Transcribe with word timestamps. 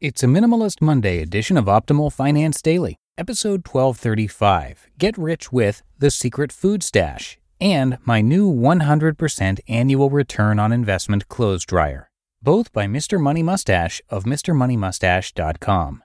It's 0.00 0.22
a 0.22 0.26
Minimalist 0.26 0.80
Monday 0.80 1.20
edition 1.20 1.58
of 1.58 1.66
Optimal 1.66 2.10
Finance 2.10 2.62
Daily, 2.62 2.96
episode 3.18 3.68
1235 3.68 4.88
Get 4.96 5.18
Rich 5.18 5.52
with 5.52 5.82
The 5.98 6.10
Secret 6.10 6.52
Food 6.52 6.82
Stash, 6.82 7.38
and 7.60 7.98
my 8.06 8.22
new 8.22 8.50
100% 8.50 9.60
annual 9.68 10.08
return 10.08 10.58
on 10.58 10.72
investment 10.72 11.28
clothes 11.28 11.66
dryer, 11.66 12.08
both 12.40 12.72
by 12.72 12.86
Mr. 12.86 13.20
Money 13.20 13.42
Mustache 13.42 14.00
of 14.08 14.24
MrMoneyMustache.com. 14.24 16.02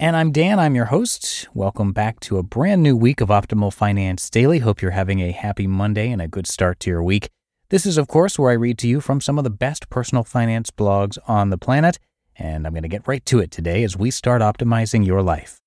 And 0.00 0.16
I'm 0.16 0.32
Dan, 0.32 0.58
I'm 0.58 0.74
your 0.74 0.86
host. 0.86 1.46
Welcome 1.54 1.92
back 1.92 2.18
to 2.20 2.36
a 2.36 2.42
brand 2.42 2.82
new 2.82 2.96
week 2.96 3.20
of 3.20 3.28
Optimal 3.28 3.72
Finance 3.72 4.28
Daily. 4.28 4.58
Hope 4.58 4.82
you're 4.82 4.90
having 4.90 5.20
a 5.20 5.30
happy 5.30 5.68
Monday 5.68 6.10
and 6.10 6.20
a 6.20 6.26
good 6.26 6.48
start 6.48 6.80
to 6.80 6.90
your 6.90 7.04
week. 7.04 7.30
This 7.68 7.86
is, 7.86 7.96
of 7.96 8.08
course, 8.08 8.36
where 8.40 8.50
I 8.50 8.54
read 8.54 8.78
to 8.78 8.88
you 8.88 9.00
from 9.00 9.20
some 9.20 9.38
of 9.38 9.44
the 9.44 9.50
best 9.50 9.88
personal 9.88 10.24
finance 10.24 10.72
blogs 10.72 11.16
on 11.28 11.50
the 11.50 11.58
planet, 11.58 12.00
and 12.40 12.66
I'm 12.66 12.72
going 12.72 12.82
to 12.82 12.88
get 12.88 13.06
right 13.06 13.24
to 13.26 13.38
it 13.38 13.50
today 13.50 13.84
as 13.84 13.96
we 13.96 14.10
start 14.10 14.40
optimizing 14.40 15.06
your 15.06 15.22
life. 15.22 15.58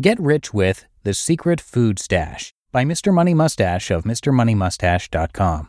Get 0.00 0.18
Rich 0.18 0.54
with 0.54 0.86
The 1.02 1.12
Secret 1.12 1.60
Food 1.60 1.98
Stash 1.98 2.54
by 2.72 2.84
Mr. 2.84 3.12
Money 3.12 3.34
Mustache 3.34 3.90
of 3.90 4.04
MrMoneyMustache.com. 4.04 5.68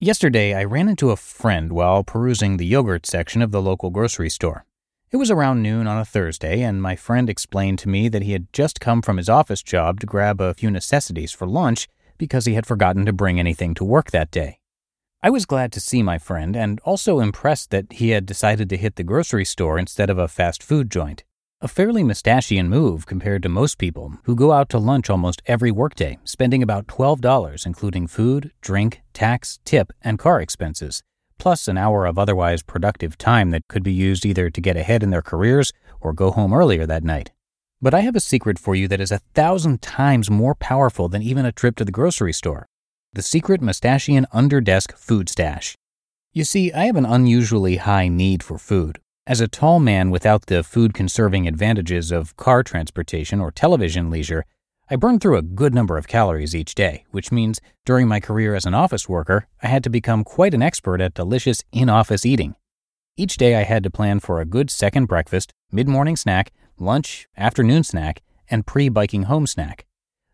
Yesterday, 0.00 0.54
I 0.54 0.62
ran 0.62 0.88
into 0.88 1.10
a 1.10 1.16
friend 1.16 1.72
while 1.72 2.04
perusing 2.04 2.56
the 2.56 2.64
yogurt 2.64 3.04
section 3.04 3.42
of 3.42 3.50
the 3.50 3.60
local 3.60 3.90
grocery 3.90 4.30
store. 4.30 4.64
It 5.10 5.16
was 5.16 5.30
around 5.30 5.62
noon 5.62 5.88
on 5.88 5.98
a 5.98 6.04
Thursday, 6.04 6.62
and 6.62 6.80
my 6.80 6.94
friend 6.94 7.28
explained 7.28 7.80
to 7.80 7.88
me 7.88 8.08
that 8.08 8.22
he 8.22 8.32
had 8.32 8.52
just 8.52 8.78
come 8.78 9.02
from 9.02 9.16
his 9.16 9.28
office 9.28 9.62
job 9.62 9.98
to 10.00 10.06
grab 10.06 10.40
a 10.40 10.54
few 10.54 10.70
necessities 10.70 11.32
for 11.32 11.46
lunch 11.46 11.88
because 12.16 12.46
he 12.46 12.54
had 12.54 12.66
forgotten 12.66 13.04
to 13.06 13.12
bring 13.12 13.40
anything 13.40 13.74
to 13.74 13.84
work 13.84 14.12
that 14.12 14.30
day. 14.30 14.60
I 15.20 15.30
was 15.30 15.46
glad 15.46 15.72
to 15.72 15.80
see 15.80 16.02
my 16.02 16.16
friend 16.18 16.54
and 16.54 16.78
also 16.84 17.18
impressed 17.18 17.70
that 17.70 17.92
he 17.94 18.10
had 18.10 18.24
decided 18.24 18.68
to 18.70 18.76
hit 18.76 18.94
the 18.94 19.02
grocery 19.02 19.44
store 19.44 19.76
instead 19.76 20.10
of 20.10 20.18
a 20.18 20.28
fast 20.28 20.62
food 20.62 20.92
joint. 20.92 21.24
A 21.60 21.66
fairly 21.66 22.04
mustachian 22.04 22.68
move 22.68 23.04
compared 23.04 23.42
to 23.42 23.48
most 23.48 23.78
people 23.78 24.12
who 24.24 24.36
go 24.36 24.52
out 24.52 24.68
to 24.68 24.78
lunch 24.78 25.10
almost 25.10 25.42
every 25.46 25.72
workday, 25.72 26.18
spending 26.22 26.62
about 26.62 26.86
$12, 26.86 27.66
including 27.66 28.06
food, 28.06 28.52
drink, 28.60 29.02
tax, 29.12 29.58
tip, 29.64 29.92
and 30.02 30.20
car 30.20 30.40
expenses 30.40 31.02
plus 31.38 31.68
an 31.68 31.78
hour 31.78 32.04
of 32.04 32.18
otherwise 32.18 32.62
productive 32.62 33.16
time 33.16 33.50
that 33.50 33.66
could 33.68 33.82
be 33.82 33.92
used 33.92 34.26
either 34.26 34.50
to 34.50 34.60
get 34.60 34.76
ahead 34.76 35.02
in 35.02 35.10
their 35.10 35.22
careers 35.22 35.72
or 36.00 36.12
go 36.12 36.30
home 36.30 36.52
earlier 36.52 36.84
that 36.86 37.04
night. 37.04 37.30
But 37.80 37.94
I 37.94 38.00
have 38.00 38.16
a 38.16 38.20
secret 38.20 38.58
for 38.58 38.74
you 38.74 38.88
that 38.88 39.00
is 39.00 39.12
a 39.12 39.20
thousand 39.34 39.80
times 39.80 40.30
more 40.30 40.54
powerful 40.54 41.08
than 41.08 41.22
even 41.22 41.46
a 41.46 41.52
trip 41.52 41.76
to 41.76 41.84
the 41.84 41.92
grocery 41.92 42.32
store 42.32 42.68
the 43.12 43.22
secret 43.22 43.60
mustachian 43.60 44.26
underdesk 44.32 44.92
food 44.96 45.28
stash. 45.28 45.76
You 46.32 46.44
see, 46.44 46.72
I 46.72 46.84
have 46.84 46.96
an 46.96 47.06
unusually 47.06 47.76
high 47.76 48.08
need 48.08 48.42
for 48.42 48.58
food. 48.58 49.00
As 49.26 49.40
a 49.40 49.48
tall 49.48 49.80
man 49.80 50.10
without 50.10 50.46
the 50.46 50.62
food 50.62 50.94
conserving 50.94 51.46
advantages 51.46 52.10
of 52.10 52.36
car 52.36 52.62
transportation 52.62 53.40
or 53.40 53.50
television 53.50 54.10
leisure, 54.10 54.44
I 54.90 54.96
burn 54.96 55.18
through 55.18 55.36
a 55.36 55.42
good 55.42 55.74
number 55.74 55.98
of 55.98 56.08
calories 56.08 56.54
each 56.54 56.74
day, 56.74 57.04
which 57.10 57.30
means 57.30 57.60
during 57.84 58.08
my 58.08 58.20
career 58.20 58.54
as 58.54 58.64
an 58.64 58.72
office 58.72 59.08
worker, 59.08 59.46
I 59.62 59.66
had 59.66 59.84
to 59.84 59.90
become 59.90 60.24
quite 60.24 60.54
an 60.54 60.62
expert 60.62 61.00
at 61.00 61.14
delicious 61.14 61.62
in 61.72 61.90
office 61.90 62.24
eating. 62.24 62.54
Each 63.16 63.36
day 63.36 63.56
I 63.56 63.64
had 63.64 63.82
to 63.82 63.90
plan 63.90 64.20
for 64.20 64.40
a 64.40 64.46
good 64.46 64.70
second 64.70 65.06
breakfast, 65.06 65.52
mid 65.72 65.88
morning 65.88 66.16
snack, 66.16 66.52
lunch, 66.78 67.26
afternoon 67.36 67.84
snack, 67.84 68.22
and 68.48 68.66
pre 68.66 68.88
biking 68.88 69.24
home 69.24 69.46
snack. 69.46 69.87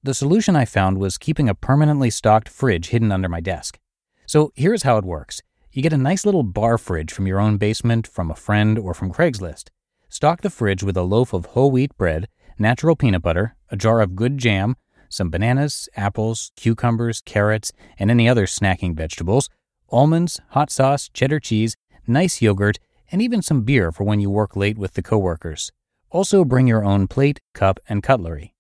The 0.05 0.13
solution 0.13 0.55
I 0.55 0.67
found 0.67 0.99
was 0.99 1.17
keeping 1.17 1.49
a 1.49 1.55
permanently 1.55 2.11
stocked 2.11 2.47
fridge 2.47 2.89
hidden 2.89 3.11
under 3.11 3.27
my 3.27 3.41
desk. 3.41 3.79
So 4.27 4.53
here's 4.55 4.83
how 4.83 4.99
it 4.99 5.05
works 5.05 5.41
you 5.73 5.81
get 5.81 5.95
a 5.95 5.97
nice 5.97 6.27
little 6.27 6.43
bar 6.43 6.77
fridge 6.77 7.11
from 7.11 7.27
your 7.27 7.41
own 7.41 7.57
basement, 7.57 8.07
from 8.07 8.31
a 8.31 8.37
friend, 8.37 8.79
or 8.79 8.93
from 8.93 9.11
Craigslist. 9.11 9.71
Stock 10.11 10.43
the 10.43 10.51
fridge 10.51 10.83
with 10.83 10.99
a 10.99 11.03
loaf 11.03 11.33
of 11.33 11.47
whole 11.47 11.71
wheat 11.71 11.97
bread, 11.97 12.29
natural 12.59 12.97
peanut 12.97 13.23
butter, 13.23 13.57
a 13.71 13.77
jar 13.79 14.03
of 14.03 14.15
good 14.15 14.37
jam, 14.37 14.77
some 15.09 15.31
bananas, 15.31 15.89
apples, 15.97 16.53
cucumbers, 16.55 17.23
carrots, 17.25 17.73
and 17.99 18.11
any 18.11 18.29
other 18.29 18.45
snacking 18.45 18.95
vegetables, 18.95 19.49
almonds, 19.89 20.39
hot 20.51 20.71
sauce, 20.71 21.09
cheddar 21.15 21.41
cheese, 21.41 21.77
nice 22.07 22.43
yogurt, 22.43 22.79
and 23.11 23.23
even 23.23 23.41
some 23.41 23.63
beer 23.63 23.91
for 23.91 24.05
when 24.05 24.21
you 24.21 24.29
work 24.29 24.55
late 24.55 24.77
with 24.77 24.93
the 24.93 25.03
coworkers. 25.03 25.73
Also 26.11 26.45
bring 26.45 26.67
your 26.67 26.85
own 26.85 27.09
plate, 27.09 27.41
cup, 27.55 27.81
and 27.89 28.03
cutlery. 28.03 28.54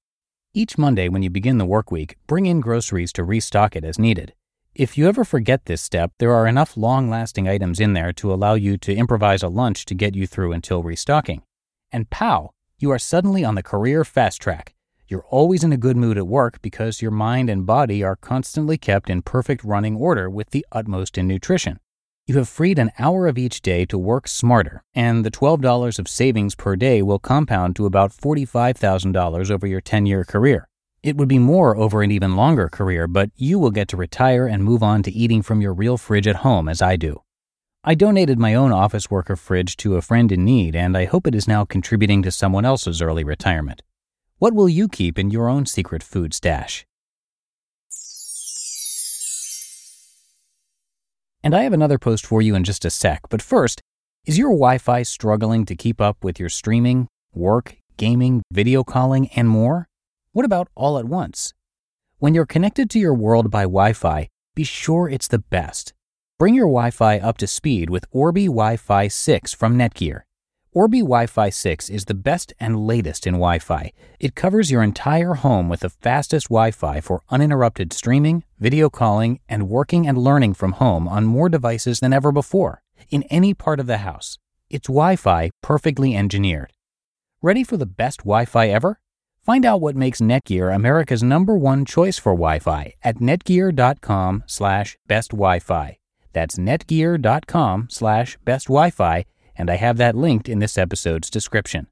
Each 0.56 0.78
Monday 0.78 1.09
when 1.09 1.25
you 1.25 1.31
begin 1.31 1.59
the 1.59 1.66
work 1.66 1.91
week, 1.91 2.16
bring 2.28 2.47
in 2.47 2.60
groceries 2.60 3.12
to 3.15 3.25
restock 3.25 3.75
it 3.75 3.84
as 3.84 3.98
needed. 3.98 4.34
If 4.72 4.97
you 4.97 5.09
ever 5.09 5.25
forget 5.25 5.65
this 5.65 5.82
step, 5.82 6.12
there 6.20 6.32
are 6.32 6.47
enough 6.47 6.76
long 6.76 7.10
lasting 7.10 7.48
items 7.48 7.81
in 7.81 7.92
there 7.92 8.12
to 8.12 8.32
allow 8.32 8.54
you 8.54 8.78
to 8.78 8.94
improvise 8.94 9.43
a 9.43 9.48
lunch 9.48 9.84
to 9.87 9.97
get 9.97 10.14
you 10.14 10.28
through 10.28 10.53
until 10.53 10.84
restocking. 10.84 11.43
And 11.91 12.09
pow, 12.09 12.50
you 12.78 12.93
are 12.93 13.00
suddenly 13.00 13.44
on 13.44 13.56
the 13.56 13.64
career 13.64 14.04
fast 14.04 14.41
track. 14.41 14.76
You're 15.09 15.26
always 15.28 15.64
in 15.64 15.72
a 15.72 15.76
good 15.76 15.97
mood 15.97 16.16
at 16.16 16.28
work 16.28 16.62
because 16.62 17.03
your 17.03 17.10
mind 17.10 17.50
and 17.50 17.66
body 17.66 18.04
are 18.04 18.14
constantly 18.14 18.78
kept 18.78 19.10
in 19.10 19.22
perfect 19.22 19.64
running 19.64 19.97
order 19.97 20.31
with 20.31 20.50
the 20.50 20.64
utmost 20.70 21.19
in 21.19 21.26
nutrition. 21.26 21.81
You 22.27 22.39
have 22.39 22.49
freed 22.49 22.79
an 22.79 22.91
hour 22.99 23.27
of 23.27 23.37
each 23.37 23.61
day 23.61 23.85
to 23.85 23.99
work 23.99 24.29
smarter, 24.29 24.83
and 24.95 25.27
the 25.27 25.31
$12 25.31 25.99
of 25.99 26.09
savings 26.09 26.55
per 26.55 26.75
day 26.75 27.03
will 27.03 27.19
compound 27.19 27.77
to 27.77 27.85
about 27.85 28.12
$45,000 28.12 29.51
over 29.51 29.67
your 29.67 29.83
10 29.83 30.07
year 30.07 30.25
career. 30.25 30.67
It 31.03 31.19
would 31.19 31.29
be 31.29 31.39
more 31.39 31.77
over 31.77 32.03
an 32.03 32.11
even 32.11 32.35
longer 32.35 32.71
career, 32.71 33.07
but 33.07 33.29
you 33.37 33.59
will 33.59 33.71
get 33.71 33.89
to 33.89 33.99
retire 33.99 34.47
and 34.47 34.65
move 34.65 34.83
on 34.83 35.03
to 35.03 35.12
eating 35.12 35.43
from 35.43 35.61
your 35.61 35.75
real 35.75 35.99
fridge 35.99 36.27
at 36.27 36.37
home 36.37 36.67
as 36.67 36.81
I 36.81 36.97
do. 36.97 37.21
I 37.85 37.95
donated 37.95 38.39
my 38.39 38.55
own 38.55 38.73
office 38.73 39.11
worker 39.11 39.37
fridge 39.37 39.77
to 39.79 39.97
a 39.97 40.01
friend 40.01 40.33
in 40.33 40.47
need, 40.47 40.75
and 40.75 40.97
I 40.97 41.05
hope 41.05 41.27
it 41.27 41.35
is 41.35 41.47
now 41.47 41.67
contributing 41.67 42.23
to 42.23 42.31
someone 42.31 42.65
else's 42.65 43.03
early 43.03 43.23
retirement. 43.23 43.83
What 44.39 44.55
will 44.55 44.71
you 44.71 44.89
keep 44.89 45.19
in 45.19 45.31
your 45.31 45.51
own 45.51 45.67
secret 45.67 46.03
food 46.03 46.33
stash? 46.33 46.87
And 51.44 51.55
I 51.55 51.65
have 51.65 51.75
another 51.75 51.99
post 51.99 52.25
for 52.25 52.41
you 52.41 52.55
in 52.55 52.65
just 52.65 52.87
a 52.87 52.91
sec, 52.91 53.21
but 53.28 53.43
first, 53.43 53.82
is 54.25 54.38
your 54.38 54.49
Wi 54.49 54.78
Fi 54.78 55.03
struggling 55.03 55.66
to 55.66 55.77
keep 55.77 56.00
up 56.00 56.25
with 56.25 56.41
your 56.41 56.49
streaming, 56.49 57.06
work, 57.34 57.77
gaming, 57.99 58.41
video 58.50 58.82
calling, 58.82 59.28
and 59.37 59.47
more? 59.47 59.87
What 60.32 60.47
about 60.47 60.69
all 60.75 60.97
at 60.97 61.05
once? 61.05 61.53
When 62.19 62.32
you're 62.32 62.47
connected 62.47 62.88
to 62.88 62.99
your 62.99 63.12
world 63.12 63.50
by 63.50 63.65
Wi 63.65 63.93
Fi, 63.93 64.31
be 64.55 64.65
sure 64.65 65.06
it's 65.06 65.28
the 65.28 65.38
best. 65.38 65.93
Bring 66.38 66.55
your 66.55 66.65
Wi 66.65 66.91
Fi 66.91 67.19
up 67.19 67.37
to 67.37 67.47
speed 67.47 67.91
with 67.91 68.06
Orbi 68.11 68.47
Wi 68.47 68.78
Fi 68.78 69.06
6 69.09 69.53
from 69.53 69.76
Netgear. 69.76 70.22
Orbi 70.77 71.03
Wi 71.03 71.27
Fi 71.29 71.51
6 71.51 71.89
is 71.89 72.07
the 72.07 72.15
best 72.15 72.53
and 72.59 72.85
latest 72.85 73.29
in 73.29 73.35
Wi 73.35 73.61
Fi. 73.61 73.93
It 74.19 74.35
covers 74.35 74.73
your 74.73 74.83
entire 74.83 75.35
home 75.35 75.69
with 75.69 75.81
the 75.81 75.89
fastest 75.89 76.49
Wi 76.49 76.73
Fi 76.73 77.01
for 77.01 77.23
uninterrupted 77.31 77.93
streaming, 77.93 78.43
video 78.59 78.91
calling, 78.91 79.39
and 79.49 79.69
working 79.69 80.09
and 80.09 80.19
learning 80.19 80.55
from 80.55 80.73
home 80.73 81.07
on 81.07 81.27
more 81.27 81.49
devices 81.49 82.01
than 82.01 82.12
ever 82.12 82.33
before, 82.33 82.83
in 83.09 83.23
any 83.31 83.55
part 83.55 83.79
of 83.79 83.87
the 83.87 83.99
house. 83.99 84.39
It's 84.69 84.89
Wi 84.89 85.15
Fi 85.15 85.51
perfectly 85.62 86.17
engineered. 86.17 86.73
Ready 87.41 87.62
for 87.62 87.77
the 87.77 87.87
best 87.87 88.25
Wi 88.25 88.45
Fi 88.45 88.67
ever? 88.67 88.99
Find 89.43 89.65
out 89.65 89.81
what 89.81 89.95
makes 89.95 90.21
Netgear 90.21 90.75
America's 90.75 91.23
number 91.23 91.56
one 91.56 91.85
choice 91.85 92.19
for 92.19 92.33
Wi 92.33 92.59
Fi 92.59 92.95
at 93.05 93.19
netgear.com 93.19 94.43
slash 94.49 94.97
best 95.06 95.31
Wi 95.31 95.61
Fi. 95.61 95.99
That's 96.35 96.56
netgear.com 96.56 97.87
slash 97.91 98.37
best 98.45 98.67
Wi-Fi, 98.67 99.25
and 99.56 99.70
I 99.70 99.76
have 99.76 99.97
that 99.98 100.15
linked 100.15 100.48
in 100.48 100.59
this 100.59 100.78
episode's 100.78 101.31
description. 101.31 101.87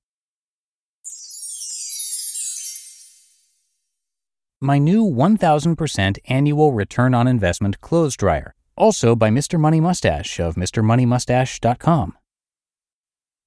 My 4.60 4.78
new 4.78 5.04
1000% 5.04 6.18
annual 6.26 6.72
return 6.72 7.14
on 7.14 7.26
investment 7.26 7.80
clothes 7.80 8.16
dryer, 8.16 8.54
also 8.76 9.16
by 9.16 9.28
Mr. 9.28 9.58
Money 9.58 9.80
Mustache 9.80 10.38
of 10.38 10.54
MrMoneyMustache.com. 10.54 12.16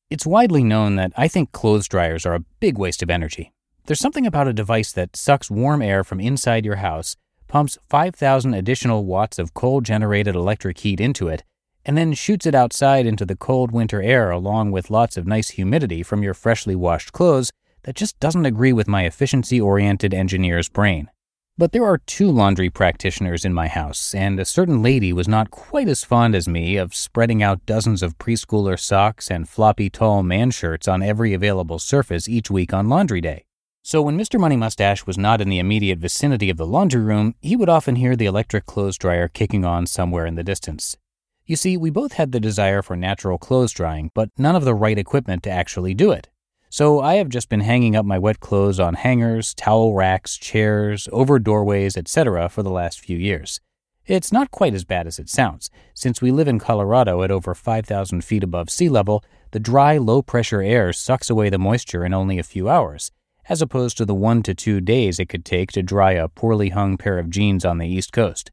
It's 0.09 0.25
widely 0.25 0.63
known 0.63 0.97
that 0.97 1.13
I 1.15 1.27
think 1.27 1.51
clothes 1.51 1.87
dryers 1.87 2.25
are 2.25 2.35
a 2.35 2.43
big 2.59 2.77
waste 2.77 3.01
of 3.01 3.09
energy. 3.09 3.53
There's 3.85 3.99
something 3.99 4.27
about 4.27 4.47
a 4.47 4.53
device 4.53 4.91
that 4.91 5.15
sucks 5.15 5.49
warm 5.49 5.81
air 5.81 6.03
from 6.03 6.19
inside 6.19 6.65
your 6.65 6.77
house 6.77 7.15
pumps 7.47 7.77
5,000 7.89 8.53
additional 8.53 9.05
watts 9.05 9.39
of 9.39 9.53
coal 9.53 9.81
generated 9.81 10.35
electric 10.35 10.79
heat 10.79 10.99
into 10.99 11.27
it, 11.27 11.43
and 11.85 11.97
then 11.97 12.13
shoots 12.13 12.45
it 12.45 12.55
outside 12.55 13.05
into 13.05 13.25
the 13.25 13.35
cold 13.35 13.71
winter 13.71 14.01
air 14.01 14.31
along 14.31 14.71
with 14.71 14.89
lots 14.89 15.17
of 15.17 15.27
nice 15.27 15.49
humidity 15.49 16.01
from 16.01 16.23
your 16.23 16.33
freshly 16.33 16.75
washed 16.75 17.13
clothes 17.13 17.51
that 17.83 17.95
just 17.95 18.19
doesn't 18.19 18.45
agree 18.45 18.73
with 18.73 18.87
my 18.87 19.05
efficiency 19.05 19.61
oriented 19.61 20.13
engineer's 20.13 20.67
brain. 20.67 21.09
But 21.57 21.71
there 21.71 21.85
are 21.85 21.99
two 21.99 22.29
laundry 22.29 22.69
practitioners 22.69 23.45
in 23.45 23.53
my 23.53 23.69
house, 23.69 24.13
and 24.13 24.37
a 24.39 24.45
certain 24.45 24.83
lady 24.83 25.13
was 25.13 25.27
not 25.27 25.51
quite 25.51 25.87
as 25.87 26.03
fond 26.03 26.35
as 26.35 26.49
me 26.49 26.75
of 26.75 26.93
spreading 26.93 27.41
out 27.41 27.65
dozens 27.65 28.03
of 28.03 28.17
preschooler 28.17 28.77
socks 28.77 29.31
and 29.31 29.47
floppy 29.47 29.89
tall 29.89 30.21
man 30.21 30.51
shirts 30.51 30.85
on 30.85 31.01
every 31.01 31.33
available 31.33 31.79
surface 31.79 32.27
each 32.27 32.51
week 32.51 32.73
on 32.73 32.89
laundry 32.89 33.21
day. 33.21 33.45
So 33.83 34.01
when 34.01 34.17
Mr. 34.17 34.37
Money 34.37 34.57
Mustache 34.57 35.05
was 35.05 35.17
not 35.17 35.39
in 35.39 35.47
the 35.47 35.59
immediate 35.59 35.99
vicinity 35.99 36.49
of 36.49 36.57
the 36.57 36.65
laundry 36.65 37.03
room, 37.03 37.35
he 37.39 37.55
would 37.55 37.69
often 37.69 37.95
hear 37.95 38.15
the 38.15 38.25
electric 38.25 38.65
clothes 38.65 38.97
dryer 38.97 39.29
kicking 39.29 39.63
on 39.63 39.85
somewhere 39.85 40.25
in 40.25 40.35
the 40.35 40.43
distance. 40.43 40.97
You 41.47 41.55
see, 41.55 41.77
we 41.77 41.91
both 41.91 42.13
had 42.13 42.31
the 42.31 42.39
desire 42.39 42.81
for 42.81 42.95
natural 42.95 43.37
clothes 43.37 43.71
drying, 43.71 44.09
but 44.15 44.31
none 44.35 44.55
of 44.55 44.65
the 44.65 44.73
right 44.73 44.97
equipment 44.97 45.43
to 45.43 45.51
actually 45.51 45.93
do 45.93 46.11
it. 46.11 46.27
So 46.71 47.01
I 47.01 47.15
have 47.15 47.29
just 47.29 47.49
been 47.49 47.59
hanging 47.59 47.95
up 47.95 48.03
my 48.03 48.17
wet 48.17 48.39
clothes 48.39 48.79
on 48.79 48.95
hangers, 48.95 49.53
towel 49.53 49.93
racks, 49.93 50.37
chairs, 50.37 51.07
over 51.11 51.37
doorways, 51.37 51.95
etc. 51.97 52.49
for 52.49 52.63
the 52.63 52.71
last 52.71 52.99
few 52.99 53.17
years. 53.17 53.61
It's 54.07 54.31
not 54.31 54.49
quite 54.49 54.73
as 54.73 54.85
bad 54.85 55.05
as 55.05 55.19
it 55.19 55.29
sounds. 55.29 55.69
Since 55.93 56.19
we 56.19 56.31
live 56.31 56.47
in 56.47 56.57
Colorado 56.57 57.21
at 57.21 57.29
over 57.29 57.53
5,000 57.53 58.23
feet 58.23 58.43
above 58.43 58.71
sea 58.71 58.89
level, 58.89 59.23
the 59.51 59.59
dry, 59.59 59.97
low 59.97 60.23
pressure 60.23 60.63
air 60.63 60.91
sucks 60.93 61.29
away 61.29 61.49
the 61.49 61.59
moisture 61.59 62.03
in 62.03 62.13
only 62.13 62.39
a 62.39 62.43
few 62.43 62.67
hours, 62.67 63.11
as 63.47 63.61
opposed 63.61 63.97
to 63.97 64.05
the 64.05 64.15
one 64.15 64.41
to 64.43 64.55
two 64.55 64.81
days 64.81 65.19
it 65.19 65.29
could 65.29 65.45
take 65.45 65.71
to 65.73 65.83
dry 65.83 66.13
a 66.13 66.27
poorly 66.27 66.69
hung 66.69 66.97
pair 66.97 67.19
of 67.19 67.29
jeans 67.29 67.63
on 67.63 67.77
the 67.77 67.87
East 67.87 68.11
Coast. 68.11 68.51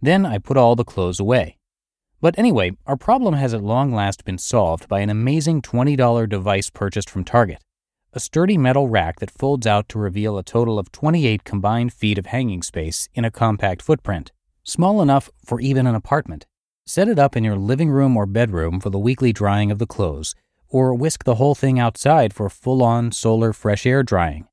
Then 0.00 0.26
I 0.26 0.38
put 0.38 0.56
all 0.56 0.74
the 0.74 0.84
clothes 0.84 1.20
away. 1.20 1.58
But 2.22 2.38
anyway, 2.38 2.70
our 2.86 2.96
problem 2.96 3.34
has 3.34 3.52
at 3.52 3.64
long 3.64 3.92
last 3.92 4.24
been 4.24 4.38
solved 4.38 4.88
by 4.88 5.00
an 5.00 5.10
amazing 5.10 5.60
$20 5.60 6.28
device 6.28 6.70
purchased 6.70 7.10
from 7.10 7.24
Target. 7.24 7.58
A 8.12 8.20
sturdy 8.20 8.56
metal 8.56 8.88
rack 8.88 9.18
that 9.18 9.30
folds 9.30 9.66
out 9.66 9.88
to 9.88 9.98
reveal 9.98 10.38
a 10.38 10.44
total 10.44 10.78
of 10.78 10.92
28 10.92 11.42
combined 11.42 11.92
feet 11.92 12.18
of 12.18 12.26
hanging 12.26 12.62
space 12.62 13.08
in 13.12 13.24
a 13.24 13.30
compact 13.32 13.82
footprint, 13.82 14.30
small 14.62 15.02
enough 15.02 15.30
for 15.44 15.60
even 15.60 15.84
an 15.84 15.96
apartment. 15.96 16.46
Set 16.86 17.08
it 17.08 17.18
up 17.18 17.36
in 17.36 17.42
your 17.42 17.56
living 17.56 17.90
room 17.90 18.16
or 18.16 18.24
bedroom 18.24 18.78
for 18.78 18.90
the 18.90 19.00
weekly 19.00 19.32
drying 19.32 19.72
of 19.72 19.80
the 19.80 19.86
clothes, 19.86 20.36
or 20.68 20.94
whisk 20.94 21.24
the 21.24 21.36
whole 21.36 21.56
thing 21.56 21.80
outside 21.80 22.32
for 22.32 22.48
full 22.48 22.84
on 22.84 23.10
solar 23.10 23.52
fresh 23.52 23.84
air 23.84 24.04
drying. 24.04 24.46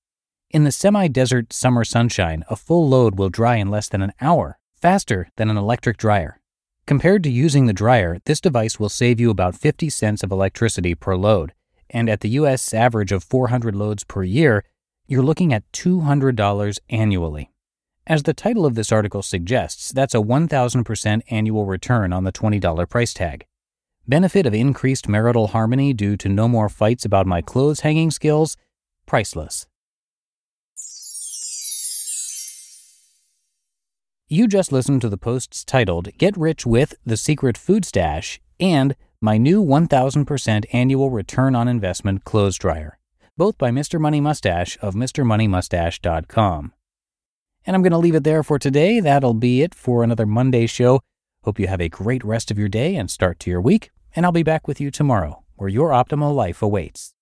In 0.49 0.63
the 0.63 0.71
semi 0.71 1.07
desert 1.07 1.53
summer 1.53 1.83
sunshine, 1.83 2.43
a 2.49 2.55
full 2.55 2.89
load 2.89 3.19
will 3.19 3.29
dry 3.29 3.57
in 3.57 3.69
less 3.69 3.89
than 3.89 4.01
an 4.01 4.13
hour, 4.19 4.57
faster 4.81 5.29
than 5.35 5.51
an 5.51 5.57
electric 5.57 5.97
dryer. 5.97 6.38
Compared 6.89 7.23
to 7.23 7.29
using 7.29 7.67
the 7.67 7.71
dryer, 7.71 8.17
this 8.25 8.41
device 8.41 8.79
will 8.79 8.89
save 8.89 9.19
you 9.19 9.29
about 9.29 9.53
50 9.53 9.91
cents 9.91 10.23
of 10.23 10.31
electricity 10.31 10.95
per 10.95 11.15
load, 11.15 11.53
and 11.91 12.09
at 12.09 12.21
the 12.21 12.29
US 12.29 12.73
average 12.73 13.11
of 13.11 13.23
400 13.23 13.75
loads 13.75 14.03
per 14.03 14.23
year, 14.23 14.63
you're 15.05 15.21
looking 15.21 15.53
at 15.53 15.71
$200 15.71 16.79
annually. 16.89 17.51
As 18.07 18.23
the 18.23 18.33
title 18.33 18.65
of 18.65 18.73
this 18.73 18.91
article 18.91 19.21
suggests, 19.21 19.91
that's 19.91 20.15
a 20.15 20.17
1000% 20.17 21.21
annual 21.29 21.67
return 21.67 22.11
on 22.11 22.23
the 22.23 22.31
$20 22.31 22.89
price 22.89 23.13
tag. 23.13 23.45
Benefit 24.07 24.47
of 24.47 24.55
increased 24.55 25.07
marital 25.07 25.49
harmony 25.49 25.93
due 25.93 26.17
to 26.17 26.27
no 26.27 26.47
more 26.47 26.69
fights 26.69 27.05
about 27.05 27.27
my 27.27 27.43
clothes 27.43 27.81
hanging 27.81 28.09
skills? 28.09 28.57
Priceless. 29.05 29.67
You 34.31 34.47
just 34.47 34.71
listened 34.71 35.01
to 35.01 35.09
the 35.09 35.17
posts 35.17 35.63
titled 35.63 36.15
Get 36.19 36.37
Rich 36.37 36.63
with 36.63 36.93
The 37.03 37.17
Secret 37.17 37.57
Food 37.57 37.83
Stash 37.83 38.39
and 38.59 38.95
My 39.19 39.39
New 39.39 39.63
1000% 39.63 40.65
Annual 40.71 41.09
Return 41.09 41.55
on 41.55 41.67
Investment 41.67 42.25
Clothes 42.25 42.59
Dryer, 42.59 42.99
both 43.37 43.57
by 43.57 43.71
Mr. 43.71 43.99
Money 43.99 44.21
Mustache 44.21 44.77
of 44.83 44.93
MrMoneyMustache.com. 44.93 46.73
And 47.65 47.75
I'm 47.75 47.81
going 47.81 47.91
to 47.91 47.97
leave 47.97 48.13
it 48.13 48.23
there 48.23 48.43
for 48.43 48.59
today. 48.59 48.99
That'll 48.99 49.33
be 49.33 49.63
it 49.63 49.73
for 49.73 50.03
another 50.03 50.27
Monday 50.27 50.67
show. 50.67 50.99
Hope 51.43 51.57
you 51.57 51.65
have 51.65 51.81
a 51.81 51.89
great 51.89 52.23
rest 52.23 52.51
of 52.51 52.59
your 52.59 52.69
day 52.69 52.95
and 52.95 53.09
start 53.09 53.39
to 53.39 53.49
your 53.49 53.61
week, 53.61 53.89
and 54.15 54.27
I'll 54.27 54.31
be 54.31 54.43
back 54.43 54.67
with 54.67 54.79
you 54.79 54.91
tomorrow 54.91 55.41
where 55.55 55.69
your 55.69 55.89
optimal 55.89 56.35
life 56.35 56.61
awaits. 56.61 57.15